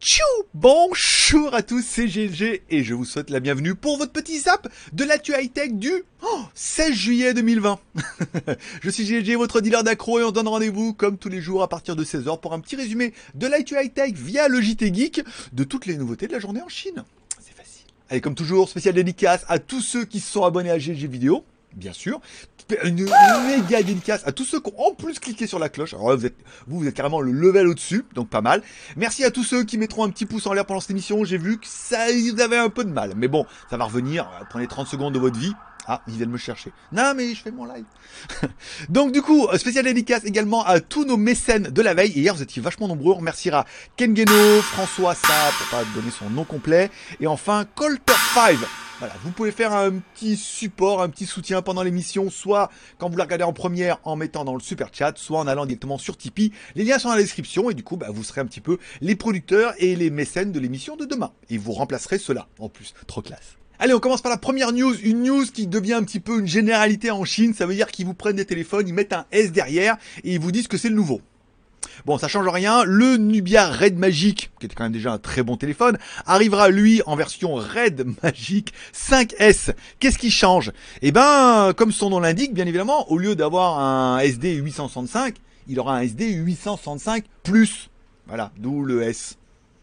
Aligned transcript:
Tchou 0.00 0.22
Bonjour 0.54 1.52
à 1.52 1.62
tous, 1.62 1.84
c'est 1.84 2.06
GLG 2.06 2.62
et 2.70 2.84
je 2.84 2.94
vous 2.94 3.04
souhaite 3.04 3.28
la 3.28 3.40
bienvenue 3.40 3.74
pour 3.74 3.98
votre 3.98 4.12
petit 4.12 4.38
zap 4.38 4.68
de 4.92 5.04
l'actu 5.04 5.32
high-tech 5.32 5.72
du 5.72 5.92
oh, 6.22 6.40
16 6.54 6.94
juillet 6.94 7.34
2020. 7.34 7.80
je 8.82 8.90
suis 8.90 9.04
GLG, 9.04 9.36
votre 9.36 9.60
dealer 9.60 9.82
d'accro 9.82 10.20
et 10.20 10.24
on 10.24 10.30
donne 10.30 10.48
rendez-vous 10.48 10.94
comme 10.94 11.18
tous 11.18 11.28
les 11.28 11.40
jours 11.40 11.62
à 11.62 11.68
partir 11.68 11.96
de 11.96 12.04
16h 12.04 12.40
pour 12.40 12.52
un 12.52 12.60
petit 12.60 12.76
résumé 12.76 13.12
de 13.34 13.46
l'actu 13.46 13.74
high-tech 13.74 14.12
via 14.14 14.48
le 14.48 14.60
JT 14.60 14.94
Geek 14.94 15.24
de 15.52 15.64
toutes 15.64 15.86
les 15.86 15.96
nouveautés 15.96 16.28
de 16.28 16.32
la 16.32 16.38
journée 16.38 16.62
en 16.62 16.68
Chine. 16.68 17.04
C'est 17.40 17.56
facile. 17.56 17.86
Allez, 18.08 18.20
comme 18.20 18.36
toujours, 18.36 18.68
spécial 18.68 18.94
dédicace 18.94 19.44
à 19.48 19.58
tous 19.58 19.80
ceux 19.80 20.04
qui 20.04 20.20
se 20.20 20.30
sont 20.30 20.44
abonnés 20.44 20.70
à 20.70 20.78
GLG 20.78 21.06
Vidéo 21.06 21.44
bien 21.76 21.92
sûr. 21.92 22.20
Une, 22.82 23.04
méga 23.04 23.82
dédicace 23.82 24.26
à 24.26 24.32
tous 24.32 24.44
ceux 24.44 24.60
qui 24.60 24.70
ont 24.70 24.88
en 24.88 24.94
plus 24.94 25.20
cliqué 25.20 25.46
sur 25.46 25.58
la 25.58 25.68
cloche. 25.68 25.94
Alors 25.94 26.16
vous 26.16 26.26
êtes, 26.26 26.36
vous, 26.66 26.80
vous 26.80 26.88
êtes 26.88 26.94
carrément 26.94 27.20
le 27.20 27.30
level 27.30 27.68
au-dessus, 27.68 28.04
donc 28.14 28.28
pas 28.28 28.40
mal. 28.40 28.62
Merci 28.96 29.22
à 29.24 29.30
tous 29.30 29.44
ceux 29.44 29.62
qui 29.62 29.78
mettront 29.78 30.04
un 30.04 30.10
petit 30.10 30.26
pouce 30.26 30.46
en 30.46 30.52
l'air 30.52 30.66
pendant 30.66 30.80
cette 30.80 30.90
émission. 30.90 31.24
J'ai 31.24 31.38
vu 31.38 31.58
que 31.58 31.66
ça, 31.66 32.10
ils 32.10 32.40
avaient 32.40 32.58
un 32.58 32.68
peu 32.68 32.84
de 32.84 32.90
mal. 32.90 33.12
Mais 33.16 33.28
bon, 33.28 33.46
ça 33.70 33.76
va 33.76 33.84
revenir. 33.84 34.28
Prenez 34.50 34.66
30 34.66 34.88
secondes 34.88 35.14
de 35.14 35.18
votre 35.20 35.38
vie. 35.38 35.52
Ah, 35.86 36.02
ils 36.08 36.14
viennent 36.14 36.30
me 36.30 36.38
chercher. 36.38 36.72
Non, 36.92 37.12
mais 37.16 37.34
je 37.34 37.42
fais 37.42 37.50
mon 37.50 37.64
live. 37.64 37.84
Donc 38.88 39.12
du 39.12 39.22
coup, 39.22 39.46
spécial 39.56 39.84
dédicace 39.84 40.24
également 40.24 40.64
à 40.64 40.80
tous 40.80 41.04
nos 41.04 41.16
mécènes 41.16 41.64
de 41.64 41.82
la 41.82 41.94
veille. 41.94 42.10
hier, 42.10 42.34
vous 42.34 42.42
étiez 42.42 42.60
vachement 42.60 42.88
nombreux. 42.88 43.12
On 43.12 43.18
remerciera 43.18 43.64
Ken 43.96 44.16
Geno, 44.16 44.60
François 44.62 45.14
Sa, 45.14 45.52
pour 45.58 45.78
pas 45.78 45.84
donner 45.94 46.10
son 46.10 46.30
nom 46.30 46.44
complet. 46.44 46.90
Et 47.20 47.26
enfin, 47.26 47.64
Colter 47.74 48.14
5 48.34 48.58
voilà, 48.98 49.14
vous 49.22 49.30
pouvez 49.30 49.52
faire 49.52 49.74
un 49.74 49.90
petit 49.90 50.38
support, 50.38 51.02
un 51.02 51.10
petit 51.10 51.26
soutien 51.26 51.60
pendant 51.60 51.82
l'émission, 51.82 52.30
soit 52.30 52.70
quand 52.96 53.10
vous 53.10 53.18
la 53.18 53.24
regardez 53.24 53.44
en 53.44 53.52
première 53.52 53.98
en 54.04 54.16
mettant 54.16 54.42
dans 54.46 54.54
le 54.54 54.60
super 54.60 54.88
chat, 54.90 55.12
soit 55.18 55.38
en 55.38 55.46
allant 55.46 55.66
directement 55.66 55.98
sur 55.98 56.16
Tipeee. 56.16 56.52
Les 56.76 56.84
liens 56.84 56.98
sont 56.98 57.08
dans 57.08 57.14
la 57.14 57.20
description 57.20 57.68
et 57.68 57.74
du 57.74 57.84
coup, 57.84 57.98
bah, 57.98 58.08
vous 58.10 58.24
serez 58.24 58.40
un 58.40 58.46
petit 58.46 58.62
peu 58.62 58.78
les 59.02 59.14
producteurs 59.14 59.74
et 59.76 59.96
les 59.96 60.08
mécènes 60.08 60.50
de 60.50 60.58
l'émission 60.58 60.96
de 60.96 61.04
demain. 61.04 61.32
Et 61.50 61.58
vous 61.58 61.72
remplacerez 61.72 62.16
cela 62.16 62.48
en 62.58 62.70
plus. 62.70 62.94
Trop 63.06 63.20
classe. 63.20 63.58
Allez, 63.78 63.92
on 63.92 64.00
commence 64.00 64.22
par 64.22 64.30
la 64.30 64.38
première 64.38 64.72
news, 64.72 64.94
une 65.02 65.22
news 65.22 65.44
qui 65.52 65.66
devient 65.66 65.94
un 65.94 66.02
petit 66.02 66.20
peu 66.20 66.40
une 66.40 66.46
généralité 66.46 67.10
en 67.10 67.24
Chine. 67.24 67.52
Ça 67.52 67.66
veut 67.66 67.74
dire 67.74 67.88
qu'ils 67.88 68.06
vous 68.06 68.14
prennent 68.14 68.36
des 68.36 68.46
téléphones, 68.46 68.88
ils 68.88 68.94
mettent 68.94 69.12
un 69.12 69.26
S 69.32 69.52
derrière 69.52 69.96
et 70.24 70.34
ils 70.34 70.40
vous 70.40 70.52
disent 70.52 70.68
que 70.68 70.78
c'est 70.78 70.88
le 70.88 70.94
nouveau. 70.94 71.20
Bon, 72.04 72.18
ça 72.18 72.28
change 72.28 72.48
rien. 72.48 72.84
Le 72.84 73.16
Nubia 73.16 73.70
Red 73.70 73.98
Magic, 73.98 74.50
qui 74.58 74.66
était 74.66 74.74
quand 74.74 74.84
même 74.84 74.92
déjà 74.92 75.12
un 75.12 75.18
très 75.18 75.42
bon 75.42 75.56
téléphone, 75.56 75.98
arrivera 76.24 76.68
lui 76.68 77.02
en 77.06 77.16
version 77.16 77.54
Red 77.54 78.06
Magic 78.22 78.72
5S. 78.94 79.74
Qu'est-ce 79.98 80.18
qui 80.18 80.30
change? 80.30 80.72
Eh 81.02 81.12
ben, 81.12 81.72
comme 81.76 81.92
son 81.92 82.10
nom 82.10 82.20
l'indique, 82.20 82.54
bien 82.54 82.66
évidemment, 82.66 83.10
au 83.10 83.18
lieu 83.18 83.34
d'avoir 83.34 83.78
un 83.78 84.18
SD 84.18 84.54
865, 84.54 85.36
il 85.68 85.80
aura 85.80 85.96
un 85.96 86.00
SD 86.00 86.32
865 86.32 87.24
plus. 87.42 87.90
Voilà, 88.26 88.52
d'où 88.58 88.84
le 88.84 89.02
S 89.02 89.36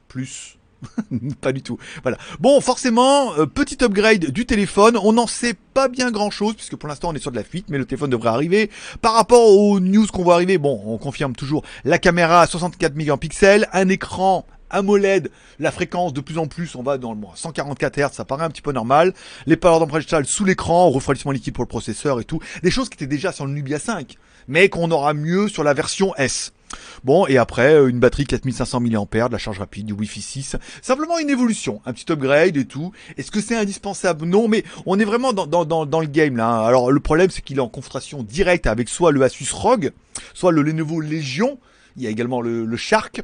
plus. 0.08 0.58
pas 1.42 1.52
du 1.52 1.62
tout. 1.62 1.78
Voilà. 2.02 2.17
Bon, 2.39 2.59
forcément, 2.62 3.34
euh, 3.34 3.45
petit 3.45 3.84
upgrade 3.84 4.31
du 4.31 4.45
téléphone. 4.45 4.98
On 5.02 5.14
n'en 5.14 5.28
sait 5.28 5.56
pas 5.73 5.88
bien 5.88 6.12
grand 6.12 6.31
chose, 6.31 6.56
puisque 6.56 6.75
pour 6.75 6.90
l'instant 6.90 7.09
on 7.09 7.14
est 7.14 7.20
sur 7.20 7.31
de 7.31 7.36
la 7.36 7.44
fuite, 7.44 7.66
mais 7.70 7.78
le 7.78 7.86
téléphone 7.86 8.09
devrait 8.09 8.30
arriver. 8.30 8.70
Par 9.02 9.14
rapport 9.14 9.48
aux 9.48 9.80
news 9.80 10.08
qu'on 10.08 10.23
voit 10.23 10.36
arriver, 10.36 10.58
bon, 10.58 10.81
on 10.86 10.98
confirme 10.98 11.36
toujours 11.36 11.64
la 11.84 11.98
caméra 11.98 12.42
à 12.42 12.48
64 12.48 12.95
mégapixels, 12.95 13.67
un 13.73 13.90
écran 13.90 14.45
AMOLED, 14.73 15.30
la 15.59 15.72
fréquence 15.72 16.14
de 16.14 16.22
plus 16.22 16.38
en 16.38 16.48
plus, 16.48 16.75
on 16.75 16.84
va 16.84 16.97
dans 16.97 17.14
le 17.14 17.20
144 17.36 17.97
Hz, 17.97 18.09
ça 18.12 18.25
paraît 18.25 18.44
un 18.44 18.50
petit 18.50 18.62
peu 18.62 18.72
normal. 18.72 19.14
Les 19.45 19.56
power 19.56 19.80
d'empreinte 19.80 20.25
sous 20.25 20.45
l'écran, 20.45 20.90
refroidissement 20.90 21.31
liquide 21.31 21.53
pour 21.53 21.64
le 21.64 21.70
processeur 21.70 22.20
et 22.20 22.25
tout. 22.25 22.40
Des 22.64 22.72
choses 22.72 22.90
qui 22.90 22.95
étaient 22.95 23.08
déjà 23.08 23.31
sur 23.31 23.45
le 23.45 23.53
Nubia 23.53 23.80
5, 23.80 24.18
mais 24.47 24.70
qu'on 24.70 24.90
aura 24.92 25.14
mieux 25.14 25.47
sur 25.47 25.64
la 25.64 25.73
version 25.73 26.16
S. 26.16 26.53
Bon, 27.04 27.28
et 27.28 27.38
après, 27.38 27.74
euh, 27.74 27.88
une 27.88 28.00
batterie 28.00 28.26
4500 28.26 28.80
mAh, 28.80 29.28
de 29.28 29.32
la 29.32 29.38
charge 29.38 29.60
rapide, 29.60 29.88
du 29.88 29.94
Wi-Fi 29.94 30.22
6. 30.22 30.56
Simplement 30.82 31.20
une 31.20 31.30
évolution, 31.30 31.82
un 31.86 31.94
petit 31.94 32.12
upgrade 32.12 32.58
et 32.58 32.66
tout. 32.66 32.92
Est-ce 33.18 33.32
que 33.32 33.42
c'est 33.42 33.56
indispensable? 33.56 34.26
Non, 34.26 34.48
mais 34.48 34.64
on 34.86 35.00
est 35.00 35.06
vraiment 35.06 35.34
dans, 35.34 36.02
le 36.02 36.08
game 36.08 36.38
là. 36.38 36.47
Hein. 36.47 36.66
Alors, 36.66 36.92
le 36.92 37.00
problème, 37.00 37.30
c'est 37.30 37.42
qu'il 37.42 37.58
est 37.58 37.62
en 37.62 37.70
confrontation 37.70 38.24
directe 38.24 38.68
avec 38.68 38.90
soit 38.90 39.12
le 39.12 39.22
Asus 39.22 39.52
ROG, 39.52 39.92
soit 40.34 40.52
le 40.52 40.62
Lenovo 40.62 41.00
Legion. 41.00 41.59
Il 41.97 42.03
y 42.03 42.08
a 42.08 42.09
également 42.09 42.42
le, 42.42 42.66
le 42.66 42.78
Shark. 42.78 43.24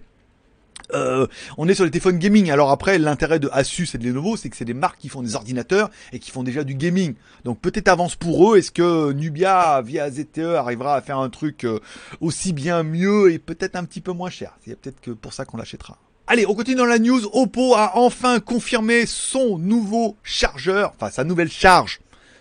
Euh, 0.94 1.27
on 1.57 1.67
est 1.67 1.75
sur 1.75 1.85
les 1.85 1.91
téléphones 1.91 2.17
gaming. 2.17 2.51
Alors 2.51 2.72
après, 2.72 2.97
l'intérêt 2.97 3.39
de 3.39 3.50
Asus 3.51 3.89
et 3.94 3.97
de 3.97 4.03
Lenovo, 4.03 4.38
c'est 4.38 4.50
que 4.50 4.57
c'est 4.57 4.66
des 4.66 4.73
marques 4.73 5.00
qui 5.00 5.09
font 5.09 5.22
des 5.22 5.35
ordinateurs 5.35 5.89
et 6.13 6.19
qui 6.19 6.31
font 6.31 6.44
déjà 6.44 6.63
du 6.63 6.75
gaming. 6.75 7.16
Donc 7.45 7.59
peut-être 7.59 7.88
avance 7.88 8.16
pour 8.16 8.53
eux. 8.53 8.57
Est-ce 8.57 8.72
que 8.72 9.11
Nubia 9.11 9.81
via 9.81 10.09
ZTE 10.09 10.55
arrivera 10.57 10.95
à 10.95 11.01
faire 11.01 11.19
un 11.19 11.29
truc 11.29 11.63
euh, 11.63 11.79
aussi 12.22 12.53
bien 12.53 12.83
mieux 12.83 13.31
et 13.31 13.39
peut-être 13.39 13.75
un 13.75 13.83
petit 13.83 14.01
peu 14.01 14.11
moins 14.11 14.29
cher? 14.29 14.57
C'est 14.66 14.75
peut-être 14.79 15.01
que 15.01 15.11
pour 15.11 15.33
ça 15.33 15.45
qu'on 15.45 15.57
l'achètera. 15.57 15.97
Allez, 16.28 16.45
on 16.45 16.53
continue 16.53 16.78
dans 16.78 16.85
la 16.85 16.99
news. 16.99 17.22
Oppo 17.33 17.73
a 17.75 17.97
enfin 17.97 18.39
confirmé 18.39 19.05
son 19.07 19.57
nouveau 19.57 20.16
chargeur, 20.23 20.94
enfin 20.95 21.09
sa 21.09 21.23
nouvelle 21.23 21.49
charge 21.49 21.99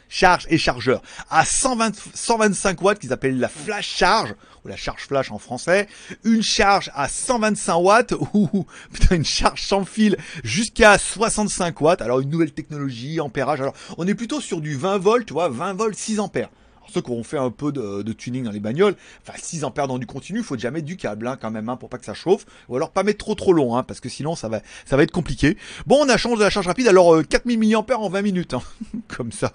charge 0.08 0.46
et 0.50 0.58
chargeur 0.58 1.02
à 1.30 1.44
120, 1.44 1.94
125 2.14 2.82
watts 2.82 2.98
qu'ils 2.98 3.12
appellent 3.12 3.38
la 3.38 3.48
flash 3.48 3.88
charge 3.88 4.34
ou 4.64 4.68
la 4.68 4.76
charge 4.76 5.02
flash 5.02 5.30
en 5.30 5.38
français, 5.38 5.88
une 6.24 6.42
charge 6.42 6.90
à 6.94 7.08
125 7.08 7.76
watts 7.76 8.14
ou 8.34 8.66
putain 8.92 9.16
une 9.16 9.24
charge 9.24 9.62
sans 9.62 9.84
fil 9.84 10.16
jusqu'à 10.44 10.98
65 10.98 11.80
watts. 11.80 12.02
Alors 12.02 12.20
une 12.20 12.30
nouvelle 12.30 12.52
technologie, 12.52 13.20
ampérage. 13.20 13.60
Alors 13.60 13.74
on 13.96 14.06
est 14.06 14.14
plutôt 14.14 14.40
sur 14.40 14.60
du 14.60 14.76
20 14.76 14.98
volts, 14.98 15.26
tu 15.26 15.32
vois, 15.32 15.48
20 15.48 15.74
volts 15.74 15.96
6 15.96 16.20
ampères 16.20 16.50
ceux 16.88 17.02
qui 17.02 17.10
ont 17.10 17.22
fait 17.22 17.38
un 17.38 17.50
peu 17.50 17.72
de, 17.72 18.12
tuning 18.12 18.44
dans 18.44 18.50
les 18.50 18.60
bagnoles, 18.60 18.96
enfin 19.22 19.38
6 19.40 19.64
ampères 19.64 19.88
dans 19.88 19.98
du 19.98 20.06
continu, 20.06 20.42
faut 20.42 20.58
jamais 20.58 20.82
du 20.82 20.96
câble 20.96 21.26
hein, 21.26 21.36
quand 21.40 21.50
même 21.50 21.68
hein, 21.68 21.76
pour 21.76 21.88
pas 21.88 21.98
que 21.98 22.04
ça 22.04 22.14
chauffe, 22.14 22.46
ou 22.68 22.76
alors 22.76 22.90
pas 22.90 23.02
mettre 23.02 23.18
trop 23.18 23.34
trop 23.34 23.52
long, 23.52 23.76
hein, 23.76 23.82
parce 23.82 24.00
que 24.00 24.08
sinon 24.08 24.34
ça 24.34 24.48
va, 24.48 24.60
ça 24.84 24.96
va 24.96 25.02
être 25.02 25.12
compliqué. 25.12 25.56
Bon, 25.86 25.98
on 26.00 26.08
a 26.08 26.16
changé 26.16 26.36
de 26.36 26.42
la 26.42 26.50
charge 26.50 26.66
rapide, 26.66 26.88
alors 26.88 27.22
4000 27.26 27.58
euh, 27.58 27.82
mAh 27.86 27.96
en 27.96 28.08
20 28.08 28.22
minutes, 28.22 28.54
hein. 28.54 28.62
comme 29.08 29.32
ça. 29.32 29.52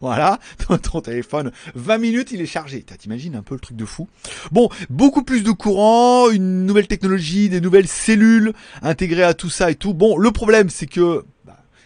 Voilà, 0.00 0.38
ton 0.82 1.00
téléphone, 1.00 1.52
20 1.74 1.98
minutes, 1.98 2.32
il 2.32 2.40
est 2.40 2.46
chargé. 2.46 2.82
T'imagines 2.82 3.36
un 3.36 3.42
peu 3.42 3.54
le 3.54 3.60
truc 3.60 3.76
de 3.76 3.84
fou. 3.84 4.08
Bon, 4.52 4.68
beaucoup 4.90 5.22
plus 5.22 5.42
de 5.42 5.50
courant, 5.50 6.30
une 6.30 6.66
nouvelle 6.66 6.86
technologie, 6.86 7.48
des 7.48 7.60
nouvelles 7.60 7.88
cellules 7.88 8.52
intégrées 8.82 9.22
à 9.22 9.34
tout 9.34 9.50
ça 9.50 9.70
et 9.70 9.74
tout. 9.74 9.94
Bon, 9.94 10.16
le 10.16 10.30
problème, 10.30 10.68
c'est 10.68 10.86
que 10.86 11.24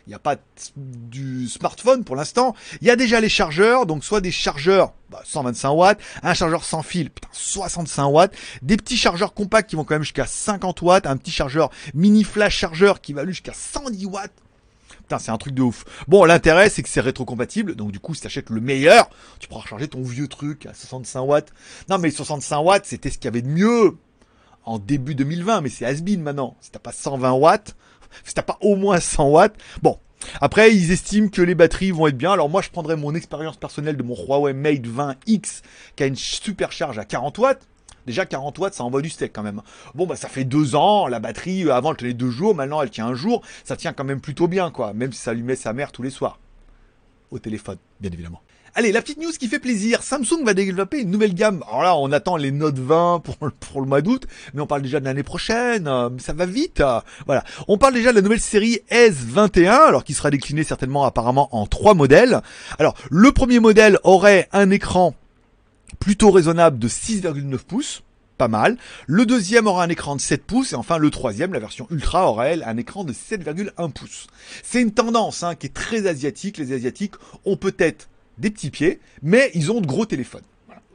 il 0.09 0.13
n'y 0.13 0.15
a 0.15 0.19
pas 0.19 0.37
du 0.75 1.47
smartphone 1.49 2.03
pour 2.03 2.17
l'instant. 2.17 2.55
Il 2.81 2.87
y 2.87 2.91
a 2.91 2.97
déjà 2.97 3.21
les 3.21 3.29
chargeurs, 3.29 3.85
donc 3.85 4.03
soit 4.03 4.23
des 4.23 4.31
chargeurs 4.31 4.95
125 5.23 5.69
bah, 5.69 5.75
watts, 5.75 6.01
un 6.23 6.33
chargeur 6.33 6.65
sans 6.65 6.81
fil, 6.81 7.11
putain, 7.11 7.29
65 7.31 8.07
watts, 8.07 8.33
des 8.63 8.79
petits 8.79 8.97
chargeurs 8.97 9.35
compacts 9.35 9.69
qui 9.69 9.77
vont 9.77 9.85
quand 9.85 9.97
même 9.97 10.03
jusqu'à 10.03 10.25
50 10.25 10.81
watts, 10.81 11.07
un 11.07 11.19
petit 11.19 11.31
chargeur 11.31 11.69
mini 11.93 12.25
flash 12.25 12.57
chargeur 12.57 13.03
qui 13.03 13.13
va 13.13 13.27
jusqu'à 13.27 13.53
110 13.53 14.07
watts. 14.07 14.33
Putain, 14.97 15.19
c'est 15.19 15.31
un 15.31 15.37
truc 15.37 15.53
de 15.53 15.61
ouf. 15.61 15.85
Bon, 16.09 16.25
l'intérêt, 16.25 16.71
c'est 16.71 16.83
que 16.83 16.89
c'est 16.89 17.03
rétrocompatible. 17.03 17.75
Donc, 17.75 17.93
du 17.93 18.01
coup, 18.01 18.15
si 18.15 18.23
t'achètes 18.23 18.49
le 18.49 18.63
meilleur, 18.63 19.11
tu 19.41 19.47
pourras 19.47 19.61
recharger 19.61 19.89
ton 19.89 20.03
vieux 20.03 20.29
truc 20.29 20.65
à 20.65 20.73
65 20.73 21.21
watts. 21.21 21.53
Non, 21.91 21.99
mais 21.99 22.11
65 22.11 22.61
watts, 22.61 22.87
c'était 22.87 23.11
ce 23.11 23.19
qu'il 23.19 23.27
y 23.27 23.29
avait 23.29 23.43
de 23.43 23.49
mieux 23.49 23.99
en 24.65 24.79
début 24.79 25.15
2020. 25.15 25.61
Mais 25.61 25.69
c'est 25.69 25.85
has 25.85 26.01
maintenant. 26.19 26.57
Si 26.63 26.71
t'as 26.71 26.79
pas 26.79 26.93
120 26.93 27.33
watts, 27.33 27.77
si 28.25 28.35
t'as 28.35 28.43
pas 28.43 28.59
au 28.61 28.77
moins 28.77 29.01
100 29.01 29.29
watts, 29.29 29.57
bon. 29.83 29.99
Après, 30.41 30.75
ils 30.75 30.91
estiment 30.91 31.29
que 31.29 31.43
les 31.43 31.55
batteries 31.55 31.93
vont 31.93 32.09
être 32.09 32.17
bien. 32.17 32.33
Alors 32.33 32.49
moi, 32.49 32.61
je 32.61 32.71
prendrais 32.71 32.97
mon 32.97 33.15
expérience 33.15 33.57
personnelle 33.57 33.97
de 33.97 34.03
mon 34.03 34.17
Huawei 34.17 34.53
Mate 34.53 34.83
20X 34.83 35.63
qui 35.95 36.03
a 36.03 36.07
une 36.07 36.17
supercharge 36.17 36.99
à 36.99 37.05
40 37.05 37.39
watts. 37.39 37.67
Déjà 38.09 38.25
40 38.25 38.59
watts, 38.59 38.75
ça 38.75 38.85
envoie 38.85 39.03
du 39.03 39.11
steak 39.11 39.33
quand 39.35 39.43
même. 39.43 39.61
Bon 39.95 40.07
bah 40.07 40.17
ça 40.17 40.31
fait 40.31 40.45
deux 40.45 40.75
ans, 40.75 41.09
la 41.09 41.21
batterie 41.21 41.65
euh, 41.65 41.75
avant 41.75 41.91
elle 41.91 41.99
tenait 41.99 42.15
deux 42.15 42.31
jours, 42.31 42.55
maintenant 42.55 42.81
elle 42.81 42.89
tient 42.89 43.07
un 43.07 43.15
jour, 43.15 43.43
ça 43.65 43.77
tient 43.77 43.93
quand 43.93 44.05
même 44.05 44.23
plutôt 44.23 44.49
bien 44.49 44.71
quoi, 44.71 44.95
même 44.95 45.13
si 45.13 45.21
ça 45.21 45.33
allumait 45.33 45.57
sa 45.57 45.75
mère 45.75 45.93
tous 45.93 46.03
les 46.03 46.09
soirs. 46.09 46.39
Au 47.31 47.39
téléphone, 47.39 47.77
bien 48.01 48.11
évidemment. 48.11 48.41
Allez, 48.79 48.93
la 48.93 49.03
petite 49.03 49.19
news 49.19 49.33
qui 49.33 49.49
fait 49.49 49.59
plaisir. 49.59 50.05
Samsung 50.05 50.45
va 50.45 50.55
développer 50.55 51.01
une 51.01 51.11
nouvelle 51.11 51.35
gamme. 51.35 51.65
Alors 51.67 51.83
là, 51.83 51.97
on 51.97 52.13
attend 52.13 52.37
les 52.37 52.53
Note 52.53 52.79
20 52.79 53.25
pour, 53.25 53.81
le 53.81 53.87
mois 53.89 54.03
d'août, 54.03 54.29
mais 54.55 54.61
on 54.61 54.69
parle 54.69 54.83
déjà 54.83 55.01
de 55.01 55.05
l'année 55.05 55.25
prochaine. 55.25 55.89
Euh, 55.89 56.11
ça 56.19 56.33
va 56.33 56.47
vite. 56.47 56.81
Voilà. 57.27 57.43
On 57.67 57.77
parle 57.77 57.95
déjà 57.95 58.11
de 58.13 58.15
la 58.15 58.23
nouvelle 58.23 58.39
série 58.39 58.83
S21, 58.93 59.89
alors 59.89 60.05
qui 60.05 60.15
sera 60.15 60.31
déclinée 60.31 60.63
certainement 60.63 61.03
apparemment 61.03 61.49
en 61.57 61.67
trois 61.67 61.95
modèles. 61.95 62.41
Alors, 62.79 62.95
le 63.11 63.33
premier 63.33 63.59
modèle 63.59 63.99
aurait 64.05 64.49
un 64.53 64.71
écran 64.71 65.13
plutôt 65.99 66.31
raisonnable 66.31 66.79
de 66.79 66.87
6,9 66.87 67.59
pouces 67.65 68.05
pas 68.37 68.47
mal. 68.47 68.77
Le 69.09 69.27
deuxième 69.27 69.67
aura 69.67 69.83
un 69.83 69.89
écran 69.89 70.15
de 70.15 70.21
7 70.21 70.45
pouces 70.45 70.73
et 70.73 70.77
enfin 70.77 70.99
le 70.99 71.11
troisième, 71.11 71.53
la 71.53 71.59
version 71.59 71.89
Ultra, 71.91 72.31
aura 72.31 72.45
un 72.45 72.77
écran 72.77 73.03
de 73.03 73.13
7,1 73.13 73.91
pouces. 73.91 74.29
C'est 74.63 74.81
une 74.81 74.93
tendance 74.93 75.43
hein, 75.43 75.57
qui 75.57 75.67
est 75.67 75.75
très 75.75 76.07
asiatique. 76.07 76.59
Les 76.59 76.73
asiatiques 76.73 77.15
ont 77.45 77.57
peut-être 77.57 78.09
des 78.39 78.51
petits 78.51 78.71
pieds, 78.71 79.01
mais 79.23 79.51
ils 79.55 79.71
ont 79.73 79.81
de 79.81 79.87
gros 79.87 80.07
téléphones. 80.07 80.43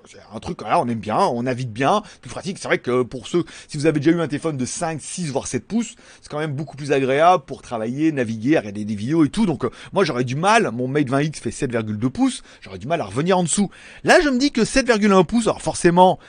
c'est 0.06 0.20
un 0.34 0.40
truc, 0.40 0.62
là, 0.62 0.80
on 0.80 0.88
aime 0.88 1.00
bien, 1.00 1.20
on 1.20 1.44
navigue 1.44 1.70
bien, 1.70 2.04
plus 2.22 2.30
pratique. 2.30 2.58
C'est 2.58 2.68
vrai 2.68 2.78
que 2.78 3.04
pour 3.04 3.28
ceux, 3.28 3.44
si 3.68 3.78
vous 3.78 3.86
avez 3.86 4.00
déjà 4.00 4.12
eu 4.16 4.22
un 4.22 4.28
téléphone 4.28 4.58
de 4.58 4.66
5, 4.66 5.02
6, 5.02 5.32
voire 5.32 5.48
7 5.48 5.66
pouces, 5.68 5.96
c'est 6.22 6.30
quand 6.30 6.40
même 6.40 6.54
beaucoup 6.54 6.76
plus 6.76 6.92
agréable 6.92 7.44
pour 7.46 7.62
travailler, 7.62 8.12
naviguer, 8.12 8.58
regarder 8.58 8.86
des 8.86 8.96
vidéos 8.96 9.26
et 9.26 9.30
tout. 9.30 9.46
Donc, 9.46 9.66
euh, 9.66 9.70
moi, 9.92 10.04
j'aurais 10.04 10.24
du 10.24 10.36
mal, 10.36 10.72
mon 10.72 10.88
Mate 10.88 11.08
20X 11.08 11.38
fait 11.38 11.50
7,2 11.50 12.10
pouces, 12.10 12.44
j'aurais 12.62 12.80
du 12.80 12.88
mal 12.88 13.02
à 13.02 13.06
revenir 13.06 13.38
en 13.38 13.44
dessous. 13.44 13.70
Là, 14.04 14.20
je 14.22 14.30
me 14.30 14.38
dis 14.38 14.52
que 14.52 14.62
7,1 14.62 15.26
pouces, 15.26 15.48
alors 15.48 15.62
forcément, 15.62 16.20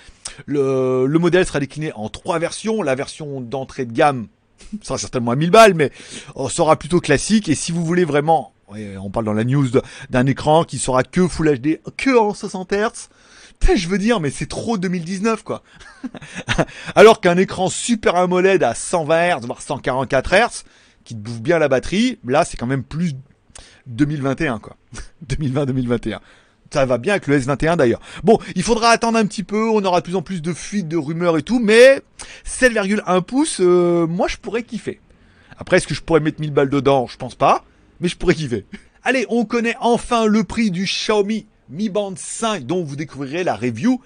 le, 0.47 1.07
le 1.07 1.19
modèle 1.19 1.47
sera 1.47 1.61
décliné 1.61 1.93
en 1.95 2.09
trois 2.09 2.39
versions. 2.39 2.83
La 2.83 2.95
version 2.95 3.41
d'entrée 3.41 3.85
de 3.85 3.93
gamme 3.93 4.29
sera 4.83 4.99
certainement 4.99 5.33
à 5.33 5.37
1000 5.37 5.51
balles, 5.51 5.75
mais 5.75 5.91
on 6.35 6.49
sera 6.49 6.77
plutôt 6.77 7.01
classique. 7.01 7.49
Et 7.49 7.55
si 7.55 7.73
vous 7.73 7.85
voulez 7.85 8.05
vraiment, 8.05 8.54
on 8.69 9.11
parle 9.11 9.27
dans 9.27 9.33
la 9.33 9.45
news 9.45 9.69
d'un 10.11 10.27
écran 10.27 10.65
qui 10.65 10.79
sera 10.79 11.03
que 11.03 11.27
Full 11.29 11.59
HD, 11.59 11.81
que 11.97 12.17
en 12.17 12.35
60 12.35 12.73
Hz, 12.73 13.09
je 13.75 13.89
veux 13.89 13.99
dire, 13.99 14.21
mais 14.21 14.31
c'est 14.31 14.47
trop 14.47 14.79
2019, 14.79 15.43
quoi. 15.43 15.63
Alors 16.95 17.21
qu'un 17.21 17.37
écran 17.37 17.69
Super 17.69 18.17
AMOLED 18.17 18.63
à 18.63 18.75
120 18.75 19.39
Hz, 19.39 19.47
voire 19.47 19.63
144 19.63 20.35
Hz, 20.35 20.65
qui 21.05 21.15
te 21.15 21.21
bouffe 21.21 21.41
bien 21.41 21.59
la 21.59 21.69
batterie, 21.69 22.19
là, 22.25 22.45
c'est 22.45 22.57
quand 22.57 22.67
même 22.67 22.85
plus 22.85 23.15
2021, 23.87 24.59
quoi. 24.59 24.77
2020-2021. 25.29 26.19
Ça 26.71 26.87
va 26.87 26.99
bien 26.99 27.13
avec 27.13 27.29
le 27.29 27.39
S21 27.39 27.77
d'ailleurs. 27.77 28.01
Bon, 28.25 28.41
il 28.57 28.65
faudra 28.65 28.89
attendre 28.89 29.17
un 29.17 29.27
petit 29.27 29.45
peu, 29.45 29.69
on 29.69 29.85
aura 29.85 30.01
de 30.01 30.05
plus 30.05 30.17
en 30.17 30.23
plus 30.23 30.43
de 30.43 30.53
fuites, 30.53 30.89
de 30.89 30.97
rumeurs 30.97 31.39
et 31.39 31.43
tout, 31.43 31.61
mais 31.61 32.03
7,1 32.45 33.23
pouces, 33.23 33.61
euh, 33.61 34.09
moi 34.09 34.27
je 34.27 34.39
pourrais 34.39 34.65
kiffer. 34.65 35.01
Après, 35.57 35.77
est-ce 35.77 35.87
que 35.87 35.95
je 35.95 36.03
pourrais 36.03 36.19
mettre 36.19 36.41
1000 36.41 36.51
balles 36.51 36.71
dedans? 36.71 37.07
Je 37.07 37.17
pense 37.17 37.37
pas, 37.37 37.65
mais 38.05 38.11
je 38.11 38.19
pourrais 38.19 38.35
kiffer. 38.35 38.67
Allez, 39.03 39.25
on 39.31 39.47
connaît 39.47 39.77
enfin 39.81 40.27
le 40.27 40.45
prix 40.45 40.71
du 40.71 40.85
Xiaomi 40.85 41.47
Mi 41.71 41.89
Band 41.89 42.13
5 42.15 42.67
dont 42.67 42.85
vous 42.85 42.97
découvrirez 42.97 43.45
la 43.45 43.57
review 43.57 43.99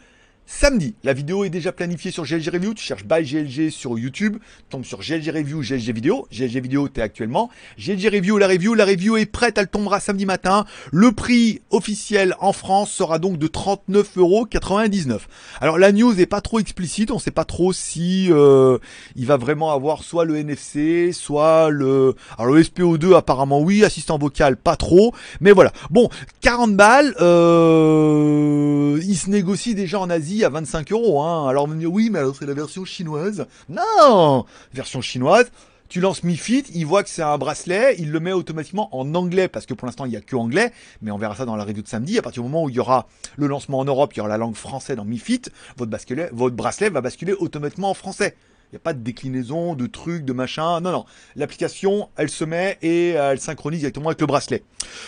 samedi. 0.49 0.95
La 1.05 1.13
vidéo 1.13 1.45
est 1.45 1.51
déjà 1.51 1.73
planifiée 1.73 2.11
sur 2.11 2.25
GLG 2.25 2.49
Review. 2.49 2.75
Tu 2.75 2.83
cherches 2.83 3.05
by 3.05 3.23
GLG 3.23 3.71
sur 3.71 3.99
YouTube, 3.99 4.39
tombe 4.71 4.85
sur 4.85 5.01
GLG 5.01 5.31
Review, 5.31 5.61
GLG 5.61 5.93
Vidéo. 5.93 6.27
GLG 6.33 6.63
Vidéo, 6.63 6.89
t'es 6.89 7.03
actuellement. 7.03 7.51
GLG 7.79 8.09
Review, 8.09 8.39
la 8.39 8.49
review. 8.49 8.75
La 8.75 8.87
review 8.87 9.19
est 9.19 9.27
prête, 9.27 9.59
elle 9.59 9.69
tombera 9.69 10.01
samedi 10.01 10.25
matin. 10.25 10.65
Le 10.91 11.13
prix 11.13 11.61
officiel 11.71 12.35
en 12.41 12.55
France 12.55 12.91
sera 12.91 13.19
donc 13.19 13.39
de 13.39 13.47
39,99€. 13.47 15.21
Alors 15.61 15.79
la 15.79 15.93
news 15.93 16.19
est 16.19 16.27
pas 16.27 16.41
trop 16.41 16.59
explicite, 16.59 17.11
on 17.11 17.19
sait 17.19 17.31
pas 17.31 17.45
trop 17.45 17.75
si 17.75 18.29
euh, 18.31 18.79
il 19.17 19.27
va 19.27 19.37
vraiment 19.37 19.71
avoir 19.71 20.03
soit 20.03 20.25
le 20.25 20.37
NFC, 20.37 21.13
soit 21.13 21.69
le... 21.69 22.15
Alors 22.39 22.55
le 22.55 22.63
SPO2 22.63 23.15
apparemment 23.15 23.61
oui, 23.61 23.85
assistant 23.85 24.17
vocal 24.17 24.57
pas 24.57 24.77
trop, 24.77 25.15
mais 25.41 25.53
voilà. 25.53 25.73
Bon, 25.91 26.09
40 26.41 26.75
balles, 26.75 27.15
euh, 27.21 28.99
il 29.07 29.17
se 29.17 29.29
négocie 29.29 29.75
déjà 29.75 30.01
en 30.01 30.09
Asie 30.09 30.38
à 30.45 30.49
25 30.49 30.93
euros. 30.93 31.23
Hein. 31.23 31.49
Alors 31.49 31.65
on 31.65 31.69
me 31.69 31.77
dit 31.77 31.87
oui, 31.87 32.11
mais 32.11 32.19
alors 32.19 32.35
c'est 32.37 32.47
la 32.47 32.55
version 32.55 32.85
chinoise. 32.85 33.47
Non, 33.69 34.45
version 34.73 35.01
chinoise. 35.01 35.51
Tu 35.89 36.01
lances 36.01 36.23
Mi 36.23 36.37
Fit, 36.37 36.65
il 36.75 36.85
voit 36.85 37.03
que 37.03 37.09
c'est 37.09 37.23
un 37.23 37.39
bracelet, 37.39 37.97
il 37.99 38.11
le 38.11 38.21
met 38.21 38.33
automatiquement 38.33 38.95
en 38.95 39.15
anglais 39.15 39.49
parce 39.49 39.65
que 39.65 39.73
pour 39.73 39.87
l'instant 39.87 40.05
il 40.05 40.11
n'y 40.11 40.17
a 40.17 40.21
que 40.21 40.37
anglais, 40.37 40.71
mais 41.01 41.11
on 41.11 41.17
verra 41.17 41.35
ça 41.35 41.47
dans 41.47 41.57
la 41.57 41.65
review 41.65 41.83
de 41.83 41.89
samedi. 41.89 42.19
À 42.19 42.23
partir 42.23 42.43
du 42.43 42.49
moment 42.51 42.65
où 42.65 42.69
il 42.69 42.77
y 42.77 42.81
aura 42.81 43.07
le 43.37 43.47
lancement 43.47 43.79
en 43.79 43.87
Europe, 43.87 44.13
il 44.13 44.19
y 44.19 44.21
aura 44.21 44.29
la 44.29 44.37
langue 44.37 44.55
française 44.55 44.97
dans 44.97 45.07
Mi 45.07 45.17
Fit, 45.17 45.43
votre, 45.79 45.91
votre 46.33 46.55
bracelet 46.55 46.91
va 46.91 47.01
basculer 47.01 47.33
automatiquement 47.33 47.89
en 47.89 47.95
français. 47.95 48.37
Il 48.71 48.75
n'y 48.75 48.77
a 48.77 48.81
pas 48.81 48.93
de 48.93 49.01
déclinaison, 49.01 49.75
de 49.75 49.87
trucs, 49.87 50.27
de 50.27 50.35
machin. 50.35 50.81
Non, 50.81 50.93
non. 50.93 51.07
L'application, 51.37 52.11
elle 52.17 52.29
se 52.29 52.45
met 52.45 52.77
et 52.83 53.15
euh, 53.17 53.33
elle 53.33 53.41
synchronise 53.41 53.81
directement 53.81 54.09
avec 54.09 54.21
le 54.21 54.27
bracelet. 54.27 54.63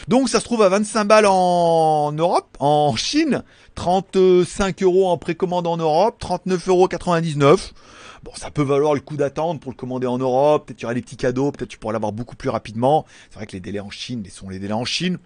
Donc 0.08 0.30
ça 0.30 0.40
se 0.40 0.44
trouve 0.44 0.62
à 0.62 0.70
25 0.70 1.04
balles 1.04 1.26
en 1.26 2.10
Europe, 2.12 2.56
en 2.58 2.96
Chine, 2.96 3.42
35 3.74 4.82
euros 4.82 5.10
en 5.10 5.18
précommande 5.18 5.66
en 5.66 5.76
Europe, 5.76 6.18
39,99 6.22 7.42
euros. 7.42 7.58
Bon, 8.22 8.32
ça 8.34 8.50
peut 8.50 8.62
valoir 8.62 8.94
le 8.94 9.00
coup 9.00 9.16
d'attendre 9.16 9.60
pour 9.60 9.72
le 9.72 9.76
commander 9.76 10.06
en 10.06 10.18
Europe. 10.18 10.66
Peut-être 10.66 10.78
qu'il 10.78 10.84
y 10.84 10.86
aura 10.86 10.94
des 10.94 11.02
petits 11.02 11.16
cadeaux. 11.16 11.52
Peut-être 11.52 11.70
tu 11.70 11.78
pourras 11.78 11.92
l'avoir 11.92 12.12
beaucoup 12.12 12.36
plus 12.36 12.50
rapidement. 12.50 13.06
C'est 13.30 13.36
vrai 13.36 13.46
que 13.46 13.52
les 13.52 13.60
délais 13.60 13.80
en 13.80 13.90
Chine 13.90 14.24
sont 14.30 14.48
les 14.48 14.58
délais 14.58 14.74
en 14.74 14.84
Chine. 14.84 15.18